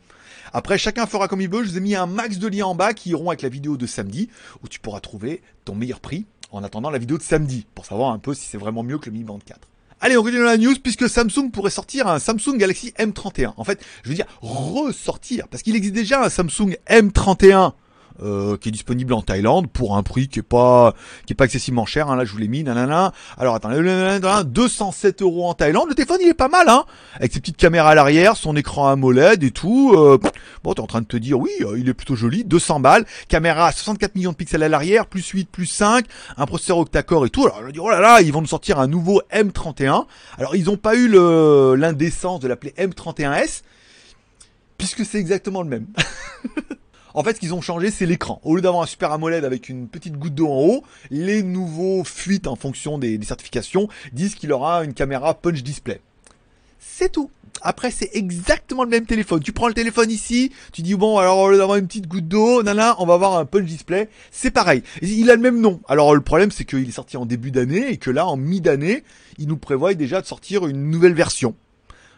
Après, 0.53 0.79
chacun 0.79 1.07
fera 1.07 1.27
comme 1.27 1.41
il 1.41 1.49
veut. 1.49 1.65
Je 1.65 1.71
vous 1.71 1.79
ai 1.79 1.81
mis 1.81 1.97
un 1.97 2.07
max 2.07 2.39
de 2.39 2.47
liens 2.47 2.67
en 2.67 2.75
bas 2.77 2.95
qui 2.95 3.11
iront 3.11 3.31
avec 3.31 3.43
la 3.43 3.49
vidéo 3.49 3.77
de 3.77 3.87
samedi 3.87 4.29
où 4.63 4.69
tu 4.69 4.79
pourras 4.79 5.01
trouver 5.01 5.43
ton 5.65 5.75
meilleur 5.75 6.01
prix 6.01 6.27
en 6.55 6.63
attendant 6.63 6.91
la 6.91 6.99
vidéo 6.99 7.19
de 7.19 7.23
samedi 7.23 7.67
pour 7.75 7.85
savoir 7.85 8.13
un 8.13 8.19
peu 8.19 8.35
si 8.35 8.47
c'est 8.47 8.59
vraiment 8.59 8.83
mieux 8.83 8.99
que 8.99 9.11
le 9.11 9.17
Mi 9.17 9.25
Band 9.25 9.39
4. 9.45 9.59
Allez, 10.01 10.17
on 10.17 10.23
continue 10.23 10.41
dans 10.41 10.47
la 10.47 10.59
news 10.59 10.75
puisque 10.83 11.09
Samsung 11.09 11.51
pourrait 11.53 11.71
sortir 11.71 12.07
un 12.09 12.19
Samsung 12.19 12.57
Galaxy 12.59 12.93
M31. 12.99 13.55
En 13.57 13.65
fait, 13.65 13.83
je 14.03 14.11
veux 14.11 14.15
dire 14.15 14.27
ressortir 14.41 15.49
parce 15.49 15.63
qu'il 15.63 15.77
existe 15.77 15.95
déjà 15.95 16.25
un 16.25 16.29
Samsung 16.29 16.77
M31 16.89 17.73
euh, 18.23 18.57
qui 18.57 18.69
est 18.69 18.73
disponible 18.73 19.13
en 19.13 19.23
Thaïlande 19.23 19.69
pour 19.69 19.97
un 19.97 20.03
prix 20.03 20.29
qui 20.29 20.39
est 20.39 20.43
pas 20.43 20.95
qui 21.27 21.33
est 21.33 21.37
pas 21.37 21.47
excessivement 21.47 21.85
cher. 21.85 22.09
Hein, 22.09 22.17
là, 22.17 22.25
je 22.25 22.33
vous 22.33 22.39
l'ai 22.39 22.49
mis. 22.49 22.63
Nanana. 22.63 23.13
Alors 23.37 23.55
attendez, 23.55 23.77
207 24.45 25.23
euros 25.23 25.49
en 25.49 25.55
Thaïlande. 25.55 25.89
Le 25.89 25.95
téléphone, 25.95 26.19
il 26.21 26.29
est 26.29 26.35
pas 26.35 26.49
mal, 26.49 26.69
hein, 26.69 26.85
avec 27.17 27.33
ses 27.33 27.41
petites 27.41 27.57
caméras 27.57 27.91
à 27.91 27.95
l'arrière, 27.95 28.37
son 28.37 28.57
écran 28.57 28.89
AMOLED 28.89 29.43
et 29.43 29.51
tout. 29.51 29.95
Euh, 29.97 30.19
bon, 30.63 30.75
t'es 30.75 30.81
en 30.81 30.87
train 30.87 31.01
de 31.01 31.07
te 31.07 31.17
dire, 31.17 31.39
oui, 31.39 31.51
euh, 31.61 31.79
il 31.79 31.89
est 31.89 31.95
plutôt 31.95 32.17
joli. 32.17 32.45
200 32.45 32.81
balles, 32.81 33.05
caméra 33.29 33.67
à 33.67 33.73
64 33.73 34.15
millions 34.15 34.33
de 34.33 34.37
pixels 34.37 34.63
à 34.63 34.69
l'arrière, 34.69 35.07
plus 35.07 35.27
8, 35.27 35.49
plus 35.51 35.67
5, 35.67 36.07
un 36.37 36.47
processeur 36.47 36.79
octa-core 36.79 37.27
et 37.27 37.31
tout. 37.31 37.47
Alors 37.47 37.63
je 37.67 37.73
dis, 37.73 37.81
oh 37.81 37.91
là 37.91 38.01
là, 38.01 38.21
ils 38.21 38.33
vont 38.33 38.41
nous 38.41 38.47
sortir 38.47 38.79
un 38.79 38.87
nouveau 38.87 39.23
M31. 39.33 40.07
Alors 40.39 40.55
ils 40.57 40.71
ont 40.71 40.77
pas 40.77 40.95
eu 40.95 41.09
l'indécence 41.77 42.41
de 42.41 42.49
l'appeler 42.49 42.75
M31S 42.79 43.63
puisque 44.79 45.05
c'est 45.05 45.19
exactement 45.19 45.63
le 45.63 45.69
même. 45.69 45.87
En 47.17 47.23
fait, 47.23 47.35
ce 47.37 47.41
qu'ils 47.41 47.55
ont 47.55 47.61
changé, 47.61 47.93
c'est 47.93 48.07
l'écran. 48.07 48.41
Au 48.43 48.57
lieu 48.57 48.61
d'avoir 48.61 48.83
un 48.83 48.87
Super 48.87 49.13
AMOLED 49.13 49.45
avec 49.45 49.69
une 49.69 49.87
petite 49.87 50.17
goutte 50.17 50.35
d'eau 50.35 50.49
en 50.49 50.61
haut, 50.61 50.85
les 51.11 51.45
nouveaux 51.45 52.03
fuites 52.03 52.49
en 52.49 52.57
fonction 52.57 52.99
des, 52.99 53.21
certifications 53.23 53.89
disent 54.13 54.35
qu'il 54.35 54.53
aura 54.53 54.83
une 54.83 54.95
caméra 54.95 55.33
punch 55.35 55.63
display. 55.63 56.01
C'est 56.81 57.13
tout. 57.13 57.31
Après, 57.63 57.93
c'est 57.93 58.11
exactement 58.15 58.83
le 58.83 58.91
même 58.91 59.07
téléphone. 59.07 59.41
Tu 59.41 59.53
prends 59.53 59.69
le 59.69 59.75
téléphone 59.75 60.11
ici, 60.11 60.51
tu 60.73 60.83
dis 60.83 60.97
bon, 60.97 61.19
alors 61.19 61.39
au 61.39 61.51
lieu 61.51 61.57
d'avoir 61.57 61.79
une 61.79 61.87
petite 61.87 62.09
goutte 62.09 62.27
d'eau, 62.27 62.65
nana, 62.65 62.97
on 62.99 63.07
va 63.07 63.15
avoir 63.15 63.39
un 63.39 63.45
punch 63.45 63.65
display. 63.65 64.09
C'est 64.33 64.51
pareil. 64.51 64.83
Il 65.01 65.31
a 65.31 65.37
le 65.37 65.41
même 65.41 65.61
nom. 65.61 65.81
Alors 65.89 66.17
le 66.17 66.21
problème, 66.21 66.51
c'est 66.51 66.65
qu'il 66.65 66.89
est 66.89 66.93
sorti 66.93 67.17
en 67.17 67.27
début 67.27 67.53
d'année 67.53 67.91
et 67.91 67.97
que 67.97 68.11
là, 68.11 68.27
en 68.27 68.37
mi-d'année, 68.37 69.05
il 69.39 69.47
nous 69.47 69.57
prévoit 69.57 69.95
déjà 69.95 70.21
de 70.21 70.27
sortir 70.27 70.67
une 70.67 70.91
nouvelle 70.91 71.15
version. 71.15 71.55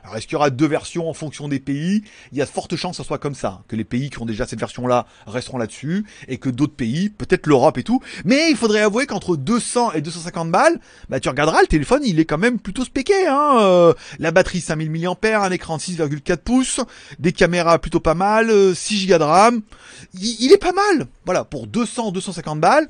Alors 0.06 0.18
est-ce 0.18 0.28
qu'il 0.28 0.34
y 0.34 0.36
aura 0.36 0.50
deux 0.50 0.68
versions 0.68 1.10
en 1.10 1.14
fonction 1.14 1.48
des 1.48 1.58
pays? 1.58 2.04
Il 2.30 2.38
y 2.38 2.40
a 2.40 2.44
de 2.44 2.50
fortes 2.50 2.76
chances 2.76 2.96
que 2.96 3.02
ce 3.02 3.06
soit 3.08 3.18
comme 3.18 3.34
ça, 3.34 3.62
que 3.66 3.74
les 3.74 3.82
pays 3.82 4.08
qui 4.08 4.20
ont 4.20 4.24
déjà 4.24 4.46
cette 4.46 4.60
version-là 4.60 5.04
resteront 5.26 5.58
là-dessus, 5.58 6.06
et 6.28 6.38
que 6.38 6.48
d'autres 6.48 6.76
pays, 6.76 7.10
peut-être 7.10 7.48
l'Europe 7.48 7.76
et 7.76 7.82
tout. 7.82 8.00
Mais 8.24 8.48
il 8.48 8.56
faudrait 8.56 8.82
avouer 8.82 9.06
qu'entre 9.06 9.36
200 9.36 9.94
et 9.94 10.02
250 10.02 10.52
balles, 10.52 10.78
bah 11.08 11.18
tu 11.18 11.28
regarderas, 11.28 11.60
le 11.60 11.66
téléphone 11.66 12.02
il 12.04 12.20
est 12.20 12.24
quand 12.24 12.38
même 12.38 12.60
plutôt 12.60 12.84
spéqué. 12.84 13.26
Hein 13.26 13.56
euh, 13.58 13.94
la 14.20 14.30
batterie 14.30 14.60
5000 14.60 14.92
mAh, 14.92 15.44
un 15.44 15.50
écran 15.50 15.76
de 15.76 15.82
6,4 15.82 16.36
pouces, 16.36 16.80
des 17.18 17.32
caméras 17.32 17.80
plutôt 17.80 17.98
pas 17.98 18.14
mal, 18.14 18.76
6 18.76 19.08
Go 19.08 19.18
de 19.18 19.24
RAM. 19.24 19.62
Il, 20.14 20.36
il 20.38 20.52
est 20.52 20.58
pas 20.58 20.72
mal. 20.72 21.08
Voilà, 21.24 21.42
pour 21.42 21.66
200-250 21.66 22.60
balles 22.60 22.88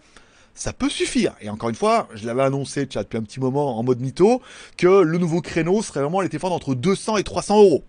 ça 0.56 0.73
peut 0.73 0.88
suffire. 0.88 1.35
Et 1.41 1.49
encore 1.49 1.69
une 1.69 1.76
fois, 1.76 2.08
je 2.14 2.26
l'avais 2.26 2.43
annoncé 2.43 2.87
depuis 2.87 3.19
un 3.19 3.23
petit 3.23 3.38
moment 3.38 3.79
en 3.79 3.82
mode 3.82 4.00
mytho, 4.00 4.43
que 4.76 5.03
le 5.03 5.19
nouveau 5.19 5.41
créneau 5.41 5.82
serait 5.82 6.01
vraiment 6.01 6.20
les 6.20 6.29
téléphones 6.29 6.53
entre 6.53 6.75
200 6.75 7.19
et 7.19 7.22
300 7.22 7.63
euros. 7.63 7.84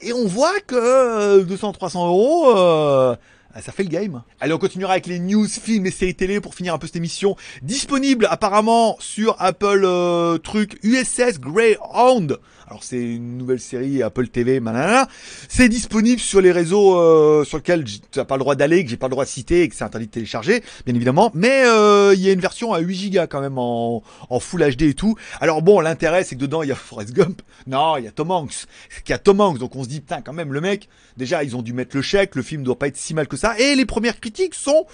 Et 0.00 0.12
on 0.12 0.26
voit 0.26 0.60
que 0.60 1.42
200-300 1.42 1.96
euh, 1.98 2.06
euros, 2.06 2.56
euh, 2.56 3.16
ça 3.56 3.72
fait 3.72 3.82
le 3.82 3.88
game. 3.88 4.22
Allez, 4.40 4.52
on 4.52 4.58
continuera 4.58 4.92
avec 4.92 5.06
les 5.06 5.18
news, 5.18 5.46
films 5.48 5.86
et 5.86 5.90
séries 5.90 6.14
télé 6.14 6.40
pour 6.40 6.54
finir 6.54 6.74
un 6.74 6.78
peu 6.78 6.86
cette 6.86 6.96
émission. 6.96 7.36
Disponible 7.62 8.26
apparemment 8.30 8.96
sur 9.00 9.36
Apple 9.40 9.82
euh, 9.84 10.38
truc 10.38 10.78
USS 10.82 11.40
Greyhound. 11.40 12.38
Alors 12.68 12.84
c'est 12.84 13.00
une 13.00 13.38
nouvelle 13.38 13.60
série 13.60 14.02
Apple 14.02 14.28
TV, 14.28 14.60
manana. 14.60 15.08
C'est 15.48 15.70
disponible 15.70 16.20
sur 16.20 16.42
les 16.42 16.52
réseaux 16.52 16.98
euh, 17.00 17.42
sur 17.44 17.56
lesquels 17.56 17.84
tu 17.84 18.00
n'as 18.14 18.26
pas 18.26 18.34
le 18.34 18.40
droit 18.40 18.56
d'aller, 18.56 18.84
que 18.84 18.90
j'ai 18.90 18.98
pas 18.98 19.06
le 19.06 19.12
droit 19.12 19.24
de 19.24 19.30
citer 19.30 19.62
et 19.62 19.68
que 19.70 19.74
c'est 19.74 19.84
interdit 19.84 20.06
de 20.06 20.12
télécharger, 20.12 20.62
bien 20.84 20.94
évidemment. 20.94 21.30
Mais 21.32 21.62
euh, 21.64 22.12
il 22.14 22.20
y 22.20 22.28
a 22.28 22.32
une 22.32 22.40
version 22.40 22.74
à 22.74 22.80
8 22.80 23.10
Go 23.10 23.20
quand 23.30 23.40
même 23.40 23.56
en, 23.56 24.02
en 24.28 24.38
Full 24.38 24.76
HD 24.76 24.82
et 24.82 24.94
tout. 24.94 25.14
Alors 25.40 25.62
bon, 25.62 25.80
l'intérêt 25.80 26.24
c'est 26.24 26.34
que 26.34 26.40
dedans 26.40 26.62
il 26.62 26.68
y 26.68 26.72
a 26.72 26.74
Forrest 26.74 27.14
Gump. 27.14 27.40
Non, 27.66 27.96
il 27.96 28.04
y 28.04 28.06
a 28.06 28.10
Tom 28.10 28.30
Hanks. 28.30 28.66
Il 29.06 29.10
y 29.10 29.14
a 29.14 29.18
Tom 29.18 29.40
Hanks, 29.40 29.58
donc 29.58 29.74
on 29.74 29.82
se 29.82 29.88
dit 29.88 30.00
putain 30.00 30.20
quand 30.20 30.34
même 30.34 30.52
le 30.52 30.60
mec. 30.60 30.90
Déjà 31.16 31.42
ils 31.44 31.56
ont 31.56 31.62
dû 31.62 31.72
mettre 31.72 31.96
le 31.96 32.02
chèque, 32.02 32.34
le 32.34 32.42
film 32.42 32.64
doit 32.64 32.78
pas 32.78 32.88
être 32.88 32.98
si 32.98 33.14
mal 33.14 33.28
que 33.28 33.37
Et 33.58 33.74
les 33.74 33.86
premières 33.86 34.20
critiques 34.20 34.54
sont 34.54 34.86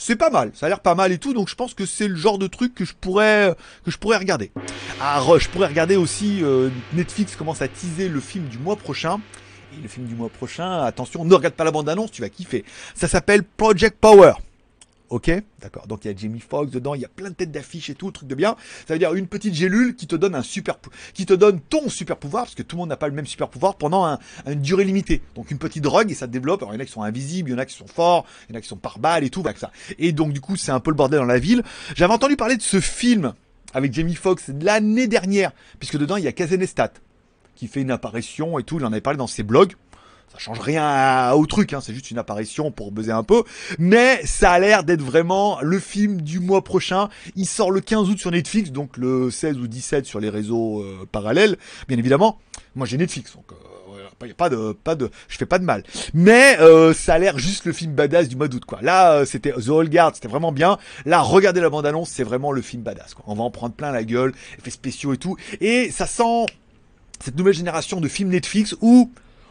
c'est 0.00 0.16
pas 0.16 0.30
mal, 0.30 0.52
ça 0.54 0.66
a 0.66 0.68
l'air 0.68 0.78
pas 0.78 0.94
mal 0.94 1.10
et 1.10 1.18
tout, 1.18 1.34
donc 1.34 1.48
je 1.48 1.56
pense 1.56 1.74
que 1.74 1.84
c'est 1.84 2.06
le 2.06 2.14
genre 2.14 2.38
de 2.38 2.46
truc 2.46 2.72
que 2.72 2.84
je 2.84 2.94
pourrais 2.98 3.54
que 3.84 3.90
je 3.90 3.98
pourrais 3.98 4.16
regarder. 4.16 4.52
Ah, 5.00 5.20
je 5.38 5.48
pourrais 5.48 5.66
regarder 5.66 5.96
aussi 5.96 6.38
euh, 6.42 6.70
Netflix 6.92 7.34
commence 7.34 7.62
à 7.62 7.68
teaser 7.68 8.08
le 8.08 8.20
film 8.20 8.44
du 8.46 8.58
mois 8.58 8.76
prochain. 8.76 9.20
Et 9.76 9.82
le 9.82 9.88
film 9.88 10.06
du 10.06 10.14
mois 10.14 10.30
prochain, 10.30 10.82
attention, 10.84 11.24
ne 11.24 11.34
regarde 11.34 11.54
pas 11.54 11.64
la 11.64 11.70
bande-annonce, 11.70 12.10
tu 12.10 12.22
vas 12.22 12.30
kiffer. 12.30 12.64
Ça 12.94 13.06
s'appelle 13.06 13.42
Project 13.42 13.98
Power. 14.00 14.32
Ok 15.10 15.30
D'accord. 15.60 15.86
Donc 15.86 16.04
il 16.04 16.10
y 16.10 16.14
a 16.14 16.16
Jamie 16.16 16.40
Foxx 16.40 16.70
dedans, 16.70 16.94
il 16.94 17.00
y 17.00 17.04
a 17.04 17.08
plein 17.08 17.30
de 17.30 17.34
têtes 17.34 17.50
d'affiches 17.50 17.90
et 17.90 17.94
tout, 17.94 18.10
truc 18.10 18.28
de 18.28 18.34
bien. 18.34 18.56
Ça 18.86 18.94
veut 18.94 18.98
dire 18.98 19.14
une 19.14 19.26
petite 19.26 19.54
gélule 19.54 19.96
qui 19.96 20.06
te 20.06 20.16
donne 20.16 20.34
un 20.34 20.42
super, 20.42 20.78
qui 21.14 21.26
te 21.26 21.32
donne 21.32 21.60
ton 21.60 21.88
super 21.88 22.16
pouvoir, 22.16 22.44
parce 22.44 22.54
que 22.54 22.62
tout 22.62 22.76
le 22.76 22.80
monde 22.80 22.88
n'a 22.90 22.96
pas 22.96 23.08
le 23.08 23.14
même 23.14 23.26
super 23.26 23.48
pouvoir 23.48 23.76
pendant 23.76 24.04
un, 24.04 24.18
une 24.46 24.60
durée 24.60 24.84
limitée. 24.84 25.22
Donc 25.34 25.50
une 25.50 25.58
petite 25.58 25.82
drogue 25.82 26.10
et 26.10 26.14
ça 26.14 26.26
développe. 26.26 26.62
Alors 26.62 26.74
il 26.74 26.76
y 26.76 26.78
en 26.78 26.82
a 26.82 26.86
qui 26.86 26.92
sont 26.92 27.02
invisibles, 27.02 27.50
il 27.50 27.52
y 27.52 27.56
en 27.56 27.58
a 27.58 27.66
qui 27.66 27.74
sont 27.74 27.86
forts, 27.86 28.26
il 28.48 28.52
y 28.52 28.56
en 28.56 28.58
a 28.58 28.60
qui 28.60 28.68
sont 28.68 28.76
par 28.76 28.98
balles 28.98 29.24
et 29.24 29.30
tout, 29.30 29.42
avec 29.44 29.58
ça. 29.58 29.72
Et 29.98 30.12
donc 30.12 30.32
du 30.32 30.40
coup 30.40 30.56
c'est 30.56 30.72
un 30.72 30.80
peu 30.80 30.90
le 30.90 30.96
bordel 30.96 31.20
dans 31.20 31.26
la 31.26 31.38
ville. 31.38 31.62
J'avais 31.96 32.12
entendu 32.12 32.36
parler 32.36 32.56
de 32.56 32.62
ce 32.62 32.80
film 32.80 33.34
avec 33.74 33.92
Jamie 33.92 34.14
Foxx 34.14 34.50
l'année 34.60 35.08
dernière, 35.08 35.52
puisque 35.78 35.98
dedans 35.98 36.16
il 36.16 36.24
y 36.24 36.28
a 36.28 36.32
Kazenestat 36.32 36.92
qui 37.54 37.66
fait 37.66 37.80
une 37.80 37.90
apparition 37.90 38.58
et 38.58 38.62
tout. 38.62 38.78
Il 38.78 38.84
en 38.84 38.92
avait 38.92 39.00
parlé 39.00 39.16
dans 39.16 39.26
ses 39.26 39.42
blogs 39.42 39.74
ça 40.32 40.38
change 40.38 40.60
rien 40.60 41.32
au 41.32 41.46
truc, 41.46 41.72
hein, 41.72 41.80
c'est 41.80 41.94
juste 41.94 42.10
une 42.10 42.18
apparition 42.18 42.70
pour 42.70 42.92
buzzer 42.92 43.12
un 43.12 43.22
peu. 43.22 43.44
Mais 43.78 44.20
ça 44.24 44.52
a 44.52 44.58
l'air 44.58 44.84
d'être 44.84 45.02
vraiment 45.02 45.58
le 45.62 45.78
film 45.78 46.20
du 46.20 46.40
mois 46.40 46.62
prochain. 46.62 47.08
Il 47.36 47.46
sort 47.46 47.70
le 47.70 47.80
15 47.80 48.08
août 48.10 48.18
sur 48.18 48.30
Netflix, 48.30 48.70
donc 48.70 48.96
le 48.96 49.30
16 49.30 49.58
ou 49.58 49.66
17 49.66 50.06
sur 50.06 50.20
les 50.20 50.30
réseaux 50.30 50.82
euh, 50.82 51.06
parallèles, 51.10 51.56
bien 51.88 51.98
évidemment. 51.98 52.38
Moi 52.74 52.86
j'ai 52.86 52.98
Netflix, 52.98 53.34
donc 53.34 53.46
euh, 53.52 54.26
y 54.26 54.30
a 54.30 54.34
pas 54.34 54.48
de, 54.48 54.72
pas 54.72 54.94
de, 54.94 55.10
je 55.28 55.36
fais 55.36 55.46
pas 55.46 55.58
de 55.58 55.64
mal. 55.64 55.84
Mais 56.14 56.58
euh, 56.60 56.92
ça 56.92 57.14
a 57.14 57.18
l'air 57.18 57.38
juste 57.38 57.64
le 57.64 57.72
film 57.72 57.92
badass 57.92 58.28
du 58.28 58.36
mois 58.36 58.48
d'août, 58.48 58.64
quoi. 58.64 58.80
Là, 58.82 59.12
euh, 59.12 59.24
c'était 59.24 59.52
The 59.52 59.68
Old 59.68 59.90
Guard, 59.90 60.14
c'était 60.14 60.28
vraiment 60.28 60.52
bien. 60.52 60.78
Là, 61.06 61.20
regardez 61.20 61.60
la 61.60 61.70
bande-annonce, 61.70 62.10
c'est 62.10 62.24
vraiment 62.24 62.52
le 62.52 62.62
film 62.62 62.82
badass. 62.82 63.14
On 63.26 63.34
va 63.34 63.44
en 63.44 63.50
prendre 63.50 63.74
plein 63.74 63.92
la 63.92 64.04
gueule, 64.04 64.34
effets 64.58 64.70
spéciaux 64.70 65.12
et 65.12 65.18
tout. 65.18 65.36
Et 65.60 65.90
ça 65.90 66.06
sent 66.06 66.46
cette 67.20 67.36
nouvelle 67.36 67.54
génération 67.54 68.00
de 68.00 68.08
films 68.08 68.30
Netflix 68.30 68.76
où 68.80 69.10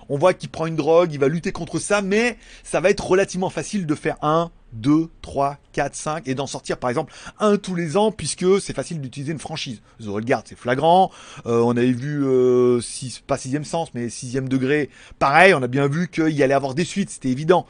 on 0.10 0.18
voit 0.18 0.34
qu'il 0.34 0.50
prend 0.50 0.66
une 0.66 0.76
drogue, 0.76 1.12
il 1.14 1.20
va 1.20 1.28
lutter 1.28 1.52
contre 1.52 1.80
ça, 1.80 2.02
mais 2.02 2.38
ça 2.64 2.80
va 2.80 2.90
être 2.90 3.06
relativement 3.06 3.50
facile 3.50 3.86
de 3.86 3.96
faire 3.96 4.18
un, 4.22 4.52
2, 4.74 5.10
3, 5.22 5.58
4, 5.74 5.96
5 5.96 6.28
et 6.28 6.36
d'en 6.36 6.48
sortir 6.48 6.78
par 6.78 6.90
exemple 6.90 7.14
un 7.40 7.58
tous 7.58 7.76
les 7.76 7.98
ans 7.98 8.12
puisque 8.12 8.60
c'est 8.62 8.74
facile 8.74 9.00
d'utiliser 9.00 9.32
une 9.32 9.40
franchise. 9.40 9.82
The 10.02 10.08
Old 10.08 10.30
c'est 10.46 10.58
flagrant, 10.58 11.12
euh, 11.46 11.62
on 11.62 11.72
avait 11.72 11.92
vu 11.92 12.24
euh, 12.26 12.82
pas 13.28 13.38
sixième 13.38 13.64
sens 13.64 13.94
mais 13.94 14.10
sixième 14.10 14.50
degré, 14.50 14.90
pareil 15.20 15.54
on 15.54 15.62
a 15.62 15.68
bien 15.68 15.88
vu 15.88 16.10
qu'il 16.10 16.42
allait 16.44 16.54
avoir 16.54 16.74
des 16.74 16.86
suites, 16.86 17.10
c'était 17.10 17.30
évident. 17.30 17.66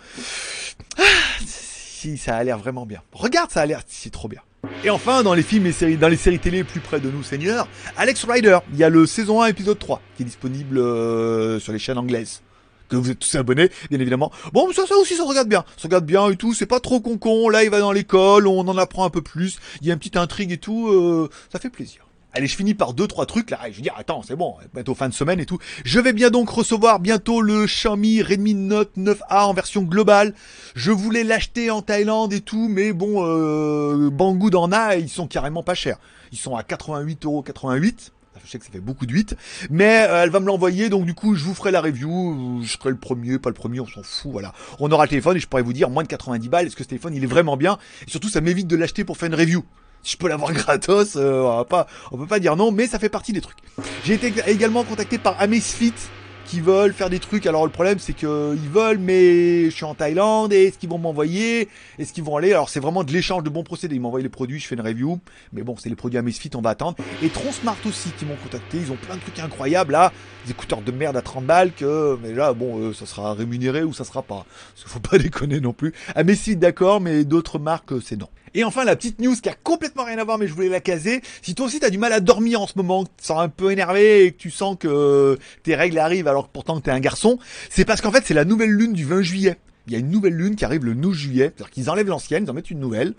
Ah, 0.97 1.03
si 1.45 2.17
ça 2.17 2.35
a 2.35 2.43
l'air 2.43 2.57
vraiment 2.57 2.85
bien. 2.85 3.01
Regarde 3.13 3.51
ça 3.51 3.61
a 3.61 3.65
l'air, 3.65 3.81
c'est 3.87 4.11
trop 4.11 4.27
bien. 4.27 4.41
Et 4.83 4.89
enfin, 4.89 5.23
dans 5.23 5.33
les 5.33 5.43
films 5.43 5.65
et 5.65 5.71
séries, 5.71 5.97
dans 5.97 6.07
les 6.07 6.17
séries 6.17 6.39
télé 6.39 6.63
plus 6.63 6.79
près 6.79 6.99
de 6.99 7.09
nous, 7.09 7.23
Seigneur, 7.23 7.67
Alex 7.97 8.25
Rider. 8.25 8.59
Il 8.71 8.77
y 8.77 8.83
a 8.83 8.89
le 8.89 9.05
saison 9.05 9.41
1 9.41 9.47
épisode 9.47 9.79
3 9.79 10.01
qui 10.15 10.23
est 10.23 10.25
disponible 10.25 10.77
euh, 10.77 11.59
sur 11.59 11.73
les 11.73 11.79
chaînes 11.79 11.97
anglaises. 11.97 12.41
Que 12.87 12.95
vous 12.95 13.11
êtes 13.11 13.19
tous 13.19 13.35
abonnés, 13.35 13.69
bien 13.89 13.99
évidemment. 13.99 14.31
Bon, 14.53 14.71
ça, 14.71 14.85
ça 14.85 14.95
aussi, 14.95 15.15
ça 15.15 15.23
regarde 15.25 15.49
bien. 15.49 15.65
Ça 15.75 15.89
regarde 15.89 16.05
bien 16.05 16.29
et 16.29 16.37
tout. 16.37 16.53
C'est 16.53 16.65
pas 16.65 16.79
trop 16.79 17.01
con 17.01 17.49
Là, 17.49 17.63
il 17.63 17.69
va 17.69 17.79
dans 17.79 17.91
l'école, 17.91 18.47
on 18.47 18.59
en 18.59 18.77
apprend 18.77 19.03
un 19.03 19.09
peu 19.09 19.21
plus. 19.21 19.59
Il 19.81 19.87
y 19.87 19.89
a 19.89 19.93
une 19.93 19.99
petite 19.99 20.15
intrigue 20.15 20.51
et 20.53 20.57
tout. 20.57 20.87
Euh, 20.87 21.29
ça 21.51 21.59
fait 21.59 21.69
plaisir. 21.69 22.06
Allez, 22.33 22.47
je 22.47 22.55
finis 22.55 22.73
par 22.73 22.93
deux 22.93 23.07
trois 23.07 23.25
trucs 23.25 23.49
là. 23.49 23.59
Je 23.71 23.77
veux 23.77 23.81
dire, 23.81 23.95
attends, 23.97 24.21
c'est 24.21 24.35
bon, 24.35 24.55
bientôt 24.73 24.93
fin 24.93 25.09
de 25.09 25.13
semaine 25.13 25.39
et 25.39 25.45
tout. 25.45 25.57
Je 25.85 25.99
vais 25.99 26.13
bien 26.13 26.29
donc 26.29 26.49
recevoir 26.49 26.99
bientôt 26.99 27.41
le 27.41 27.65
Xiaomi 27.65 28.21
Redmi 28.21 28.53
Note 28.53 28.91
9A 28.97 29.45
en 29.45 29.53
version 29.53 29.81
globale. 29.81 30.33
Je 30.75 30.91
voulais 30.91 31.23
l'acheter 31.23 31.71
en 31.71 31.81
Thaïlande 31.81 32.33
et 32.33 32.41
tout, 32.41 32.67
mais 32.69 32.93
bon, 32.93 33.25
euh, 33.25 34.09
Banggood 34.11 34.55
en 34.55 34.71
a, 34.71 34.97
ils 34.97 35.09
sont 35.09 35.27
carrément 35.27 35.63
pas 35.63 35.73
chers. 35.73 35.97
Ils 36.31 36.37
sont 36.37 36.55
à 36.55 36.61
88,88€. 36.61 38.11
Je 38.45 38.51
sais 38.51 38.59
que 38.59 38.65
ça 38.65 38.71
fait 38.71 38.79
beaucoup 38.79 39.05
de 39.05 39.13
8, 39.13 39.35
mais 39.69 40.05
euh, 40.07 40.23
elle 40.23 40.29
va 40.29 40.39
me 40.39 40.45
l'envoyer, 40.45 40.89
donc 40.89 41.05
du 41.05 41.13
coup 41.13 41.35
je 41.35 41.43
vous 41.43 41.53
ferai 41.53 41.71
la 41.71 41.81
review, 41.81 42.61
je 42.63 42.71
serai 42.71 42.91
le 42.91 42.97
premier, 42.97 43.39
pas 43.39 43.49
le 43.49 43.55
premier, 43.55 43.79
on 43.79 43.87
s'en 43.87 44.03
fout, 44.03 44.31
voilà. 44.31 44.53
On 44.79 44.91
aura 44.91 45.03
le 45.05 45.09
téléphone 45.09 45.35
et 45.37 45.39
je 45.39 45.47
pourrai 45.47 45.63
vous 45.63 45.73
dire 45.73 45.89
moins 45.89 46.03
de 46.03 46.07
90 46.07 46.47
balles, 46.47 46.67
est-ce 46.67 46.75
que 46.75 46.83
ce 46.83 46.87
téléphone 46.87 47.15
il 47.15 47.23
est 47.23 47.27
vraiment 47.27 47.57
bien, 47.57 47.77
et 48.07 48.11
surtout 48.11 48.29
ça 48.29 48.39
m'évite 48.39 48.67
de 48.67 48.75
l'acheter 48.75 49.03
pour 49.03 49.17
faire 49.17 49.27
une 49.27 49.35
review 49.35 49.65
je 50.07 50.17
peux 50.17 50.27
l'avoir 50.27 50.53
gratos, 50.53 51.15
euh, 51.15 51.41
on, 51.41 51.57
va 51.57 51.65
pas, 51.65 51.87
on 52.11 52.17
peut 52.17 52.27
pas 52.27 52.39
dire 52.39 52.55
non, 52.55 52.71
mais 52.71 52.87
ça 52.87 52.99
fait 52.99 53.09
partie 53.09 53.33
des 53.33 53.41
trucs. 53.41 53.57
J'ai 54.03 54.13
été 54.13 54.33
également 54.47 54.83
contacté 54.83 55.17
par 55.17 55.39
Amazfit 55.39 55.93
qui 56.47 56.61
veulent 56.61 56.93
faire 56.93 57.09
des 57.09 57.19
trucs. 57.19 57.45
Alors 57.45 57.65
le 57.65 57.71
problème 57.71 57.99
c'est 57.99 58.13
que 58.13 58.55
ils 58.55 58.69
veulent, 58.69 58.99
mais 58.99 59.65
je 59.65 59.69
suis 59.69 59.83
en 59.83 59.93
Thaïlande 59.93 60.53
et 60.53 60.67
est-ce 60.67 60.77
qu'ils 60.77 60.89
vont 60.89 60.97
m'envoyer? 60.97 61.67
Est-ce 61.99 62.13
qu'ils 62.13 62.23
vont 62.23 62.37
aller? 62.37 62.53
Alors 62.53 62.69
c'est 62.69 62.79
vraiment 62.79 63.03
de 63.03 63.11
l'échange 63.11 63.43
de 63.43 63.49
bons 63.49 63.63
procédés. 63.63 63.95
Ils 63.95 64.01
m'envoient 64.01 64.21
les 64.21 64.29
produits, 64.29 64.59
je 64.59 64.67
fais 64.67 64.75
une 64.75 64.81
review. 64.81 65.19
Mais 65.51 65.61
bon, 65.61 65.75
c'est 65.77 65.89
les 65.89 65.95
produits 65.95 66.17
Amazfit, 66.17 66.51
on 66.55 66.61
va 66.61 66.69
attendre. 66.71 66.95
Et 67.21 67.29
Tronsmart 67.29 67.77
aussi 67.85 68.11
qui 68.17 68.25
m'ont 68.25 68.37
contacté. 68.37 68.77
Ils 68.77 68.91
ont 68.91 68.95
plein 68.95 69.15
de 69.15 69.21
trucs 69.21 69.39
incroyables 69.39 69.91
là. 69.91 70.13
Des 70.45 70.51
écouteurs 70.51 70.81
de 70.81 70.91
merde 70.91 71.17
à 71.17 71.21
30 71.21 71.45
balles 71.45 71.73
que, 71.73 72.17
mais 72.23 72.33
là 72.33 72.53
bon, 72.53 72.79
euh, 72.79 72.93
ça 72.93 73.05
sera 73.05 73.33
rémunéré 73.33 73.83
ou 73.83 73.93
ça 73.93 74.05
sera 74.05 74.21
pas. 74.21 74.45
Parce 74.75 74.93
faut 74.93 74.99
pas 74.99 75.17
déconner 75.17 75.59
non 75.59 75.73
plus. 75.73 75.93
Amazfit 76.15 76.55
d'accord, 76.55 77.01
mais 77.01 77.25
d'autres 77.25 77.59
marques 77.59 77.91
euh, 77.91 78.01
c'est 78.01 78.15
non. 78.15 78.29
Et 78.53 78.63
enfin, 78.63 78.85
la 78.85 78.95
petite 78.95 79.19
news 79.19 79.35
qui 79.35 79.49
a 79.49 79.53
complètement 79.53 80.05
rien 80.05 80.17
à 80.17 80.23
voir, 80.23 80.37
mais 80.37 80.47
je 80.47 80.53
voulais 80.53 80.69
la 80.69 80.79
caser. 80.79 81.21
Si 81.41 81.55
toi 81.55 81.65
aussi 81.65 81.79
t'as 81.79 81.89
du 81.89 81.97
mal 81.97 82.13
à 82.13 82.19
dormir 82.19 82.61
en 82.61 82.67
ce 82.67 82.73
moment, 82.75 83.03
que 83.03 83.09
tu 83.17 83.25
sens 83.25 83.39
un 83.39 83.49
peu 83.49 83.71
énervé 83.71 84.25
et 84.25 84.31
que 84.31 84.37
tu 84.37 84.51
sens 84.51 84.77
que 84.79 85.37
tes 85.63 85.75
règles 85.75 85.99
arrivent 85.99 86.27
alors 86.27 86.47
que 86.47 86.53
pourtant 86.53 86.79
t'es 86.79 86.91
un 86.91 86.99
garçon, 86.99 87.39
c'est 87.69 87.85
parce 87.85 88.01
qu'en 88.01 88.11
fait 88.11 88.23
c'est 88.25 88.33
la 88.33 88.45
nouvelle 88.45 88.71
lune 88.71 88.93
du 88.93 89.05
20 89.05 89.21
juillet. 89.21 89.57
Il 89.87 89.93
y 89.93 89.95
a 89.95 89.99
une 89.99 90.09
nouvelle 90.09 90.33
lune 90.33 90.55
qui 90.55 90.65
arrive 90.65 90.83
le 90.83 90.93
9 90.93 91.13
juillet. 91.13 91.53
C'est-à-dire 91.55 91.69
qu'ils 91.71 91.89
enlèvent 91.89 92.07
l'ancienne, 92.07 92.43
ils 92.43 92.49
en 92.49 92.53
mettent 92.53 92.71
une 92.71 92.79
nouvelle. 92.79 93.13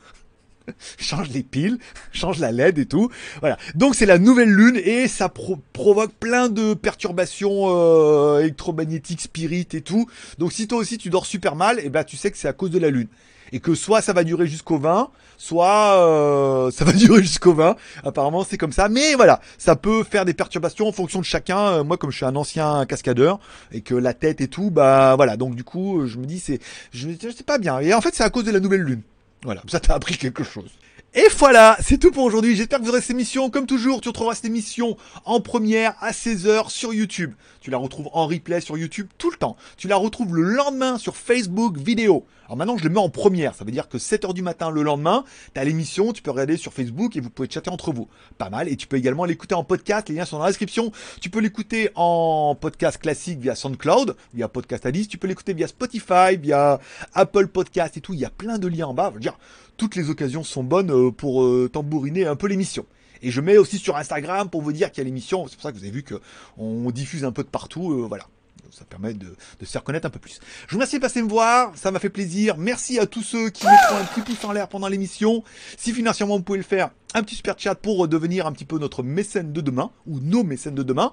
change 0.98 1.30
les 1.30 1.42
piles, 1.42 1.78
change 2.12 2.38
la 2.38 2.52
LED 2.52 2.78
et 2.78 2.86
tout. 2.86 3.10
Voilà. 3.40 3.56
Donc 3.74 3.94
c'est 3.94 4.06
la 4.06 4.18
nouvelle 4.18 4.50
lune 4.50 4.76
et 4.76 5.08
ça 5.08 5.28
provoque 5.28 6.12
plein 6.12 6.48
de 6.48 6.74
perturbations 6.74 7.66
euh, 7.68 8.40
électromagnétiques, 8.40 9.22
spirites 9.22 9.74
et 9.74 9.80
tout. 9.80 10.08
Donc 10.38 10.52
si 10.52 10.68
toi 10.68 10.78
aussi 10.78 10.98
tu 10.98 11.10
dors 11.10 11.26
super 11.26 11.56
mal, 11.56 11.78
et 11.78 11.84
eh 11.86 11.88
ben 11.88 12.04
tu 12.04 12.16
sais 12.16 12.30
que 12.30 12.38
c'est 12.38 12.48
à 12.48 12.52
cause 12.52 12.70
de 12.70 12.78
la 12.78 12.90
lune 12.90 13.08
et 13.52 13.60
que 13.60 13.74
soit 13.74 14.02
ça 14.02 14.12
va 14.12 14.24
durer 14.24 14.46
jusqu'au 14.46 14.78
20, 14.78 15.10
soit 15.36 15.96
euh, 15.98 16.70
ça 16.72 16.84
va 16.84 16.92
durer 16.92 17.22
jusqu'au 17.22 17.54
20. 17.54 17.76
Apparemment, 18.04 18.44
c'est 18.44 18.58
comme 18.58 18.72
ça. 18.72 18.88
Mais 18.88 19.14
voilà, 19.14 19.40
ça 19.56 19.76
peut 19.76 20.04
faire 20.04 20.24
des 20.24 20.34
perturbations 20.34 20.88
en 20.88 20.92
fonction 20.92 21.20
de 21.20 21.24
chacun. 21.24 21.58
Euh, 21.58 21.84
moi, 21.84 21.96
comme 21.96 22.10
je 22.10 22.16
suis 22.16 22.26
un 22.26 22.36
ancien 22.36 22.84
cascadeur 22.86 23.40
et 23.72 23.80
que 23.80 23.94
la 23.94 24.14
tête 24.14 24.40
et 24.40 24.48
tout, 24.48 24.70
bah 24.70 25.14
voilà. 25.16 25.36
Donc 25.36 25.54
du 25.54 25.64
coup, 25.64 26.06
je 26.06 26.18
me 26.18 26.26
dis 26.26 26.40
c'est, 26.40 26.60
je, 26.92 27.08
je 27.10 27.30
sais 27.30 27.44
pas 27.44 27.58
bien. 27.58 27.80
Et 27.80 27.94
en 27.94 28.00
fait, 28.00 28.14
c'est 28.14 28.24
à 28.24 28.30
cause 28.30 28.44
de 28.44 28.52
la 28.52 28.60
nouvelle 28.60 28.82
lune. 28.82 29.02
Voilà, 29.44 29.62
ça 29.68 29.80
t'a 29.80 29.94
appris 29.94 30.16
quelque 30.16 30.42
chose. 30.42 30.70
Et 31.14 31.26
voilà, 31.38 31.76
c'est 31.80 31.96
tout 31.96 32.10
pour 32.10 32.24
aujourd'hui. 32.24 32.54
J'espère 32.54 32.78
que 32.78 32.84
vous 32.84 32.90
aurez 32.90 33.00
cette 33.00 33.12
émission. 33.12 33.48
Comme 33.48 33.66
toujours, 33.66 34.02
tu 34.02 34.08
retrouveras 34.08 34.34
cette 34.34 34.44
émission 34.44 34.96
en 35.24 35.40
première 35.40 35.94
à 36.00 36.12
16h 36.12 36.68
sur 36.68 36.92
YouTube. 36.92 37.32
Tu 37.60 37.70
la 37.70 37.78
retrouves 37.78 38.10
en 38.12 38.26
replay 38.26 38.60
sur 38.60 38.76
YouTube 38.76 39.08
tout 39.16 39.30
le 39.30 39.36
temps. 39.36 39.56
Tu 39.78 39.88
la 39.88 39.96
retrouves 39.96 40.36
le 40.36 40.42
lendemain 40.42 40.98
sur 40.98 41.16
Facebook 41.16 41.78
vidéo. 41.78 42.26
Alors 42.48 42.56
maintenant, 42.56 42.78
je 42.78 42.84
le 42.84 42.88
mets 42.88 42.98
en 42.98 43.10
première. 43.10 43.54
Ça 43.54 43.66
veut 43.66 43.70
dire 43.70 43.90
que 43.90 43.98
7h 43.98 44.32
du 44.32 44.40
matin 44.40 44.70
le 44.70 44.82
lendemain, 44.82 45.22
tu 45.52 45.60
as 45.60 45.64
l'émission, 45.64 46.14
tu 46.14 46.22
peux 46.22 46.30
regarder 46.30 46.56
sur 46.56 46.72
Facebook 46.72 47.14
et 47.14 47.20
vous 47.20 47.28
pouvez 47.28 47.46
chatter 47.50 47.68
entre 47.68 47.92
vous. 47.92 48.08
Pas 48.38 48.48
mal. 48.48 48.70
Et 48.70 48.76
tu 48.76 48.86
peux 48.86 48.96
également 48.96 49.26
l'écouter 49.26 49.54
en 49.54 49.64
podcast. 49.64 50.08
Les 50.08 50.14
liens 50.14 50.24
sont 50.24 50.38
dans 50.38 50.44
la 50.44 50.48
description. 50.48 50.90
Tu 51.20 51.28
peux 51.28 51.40
l'écouter 51.40 51.90
en 51.94 52.56
podcast 52.58 52.96
classique 53.02 53.38
via 53.38 53.54
SoundCloud, 53.54 54.16
via 54.32 54.48
Podcast 54.48 54.86
Alice. 54.86 55.08
Tu 55.08 55.18
peux 55.18 55.28
l'écouter 55.28 55.52
via 55.52 55.68
Spotify, 55.68 56.38
via 56.40 56.80
Apple 57.12 57.48
Podcast 57.48 57.98
et 57.98 58.00
tout. 58.00 58.14
Il 58.14 58.20
y 58.20 58.24
a 58.24 58.30
plein 58.30 58.56
de 58.56 58.66
liens 58.66 58.86
en 58.86 58.94
bas. 58.94 59.08
Je 59.10 59.14
veux 59.16 59.20
dire, 59.20 59.38
toutes 59.76 59.94
les 59.94 60.08
occasions 60.08 60.42
sont 60.42 60.64
bonnes 60.64 60.90
euh, 60.90 61.10
pour 61.10 61.42
euh, 61.42 61.68
tambouriner 61.70 62.24
un 62.24 62.34
peu 62.34 62.46
l'émission. 62.46 62.86
Et 63.20 63.30
je 63.30 63.42
mets 63.42 63.58
aussi 63.58 63.76
sur 63.76 63.98
Instagram 63.98 64.48
pour 64.48 64.62
vous 64.62 64.72
dire 64.72 64.90
qu'il 64.90 65.02
y 65.02 65.04
a 65.04 65.04
l'émission. 65.04 65.46
C'est 65.48 65.56
pour 65.56 65.64
ça 65.64 65.70
que 65.70 65.76
vous 65.76 65.84
avez 65.84 65.92
vu 65.92 66.02
qu'on 66.02 66.90
diffuse 66.92 67.26
un 67.26 67.32
peu 67.32 67.42
de 67.42 67.48
partout. 67.48 67.92
Euh, 67.92 68.06
voilà 68.08 68.24
ça 68.70 68.84
permet 68.84 69.14
de, 69.14 69.36
de, 69.60 69.64
se 69.64 69.78
reconnaître 69.78 70.06
un 70.06 70.10
peu 70.10 70.18
plus. 70.18 70.40
Je 70.66 70.72
vous 70.72 70.76
remercie 70.76 70.96
de 70.96 71.00
passer 71.00 71.22
me 71.22 71.28
voir, 71.28 71.72
ça 71.76 71.90
m'a 71.90 71.98
fait 71.98 72.10
plaisir. 72.10 72.56
Merci 72.56 72.98
à 72.98 73.06
tous 73.06 73.22
ceux 73.22 73.50
qui 73.50 73.66
mettront 73.66 73.96
un 73.96 74.04
petit 74.04 74.20
pouce 74.20 74.44
en 74.44 74.52
l'air 74.52 74.68
pendant 74.68 74.88
l'émission. 74.88 75.42
Si 75.76 75.92
financièrement 75.92 76.36
vous 76.36 76.42
pouvez 76.42 76.58
le 76.58 76.64
faire, 76.64 76.90
un 77.14 77.22
petit 77.22 77.36
super 77.36 77.54
chat 77.58 77.74
pour 77.74 78.06
devenir 78.06 78.46
un 78.46 78.52
petit 78.52 78.64
peu 78.64 78.78
notre 78.78 79.02
mécène 79.02 79.52
de 79.52 79.60
demain, 79.60 79.90
ou 80.06 80.20
nos 80.20 80.44
mécènes 80.44 80.74
de 80.74 80.82
demain. 80.82 81.12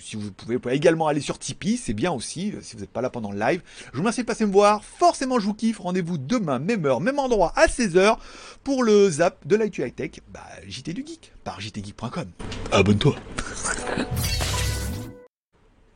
Si 0.00 0.16
vous 0.16 0.30
pouvez, 0.32 0.54
vous 0.54 0.60
pouvez 0.60 0.74
également 0.74 1.08
aller 1.08 1.20
sur 1.20 1.38
Tipeee, 1.38 1.76
c'est 1.76 1.92
bien 1.92 2.12
aussi, 2.12 2.52
euh, 2.52 2.60
si 2.62 2.74
vous 2.74 2.80
n'êtes 2.80 2.90
pas 2.90 3.02
là 3.02 3.10
pendant 3.10 3.32
le 3.32 3.38
live. 3.38 3.60
Je 3.86 3.92
vous 3.92 4.02
remercie 4.02 4.22
de 4.22 4.26
passer 4.26 4.46
me 4.46 4.52
voir, 4.52 4.82
forcément 4.84 5.38
je 5.38 5.46
vous 5.46 5.54
kiffe. 5.54 5.78
Rendez-vous 5.78 6.18
demain, 6.18 6.58
même 6.58 6.84
heure, 6.86 7.00
même 7.00 7.18
endroit, 7.18 7.52
à 7.56 7.66
16h, 7.66 8.16
pour 8.64 8.82
le 8.82 9.10
zap 9.10 9.46
de 9.46 9.56
l'IT 9.56 9.78
High 9.78 9.94
Tech, 9.94 10.10
bah, 10.32 10.40
JT 10.66 10.92
du 10.94 11.04
Geek, 11.06 11.32
par 11.44 11.60
jtgeek.com. 11.60 12.30
Abonne-toi 12.72 13.16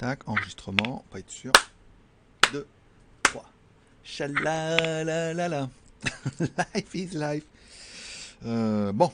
Tac, 0.00 0.26
enregistrement, 0.26 1.04
pas 1.11 1.19
être 1.19 1.30
sûr. 1.30 1.52
2, 2.54 2.66
3. 3.25 3.45
Chalalalala. 4.02 5.69
life 6.40 6.95
is 6.95 7.09
life. 7.12 7.45
Euh, 8.47 8.92
bon. 8.92 9.12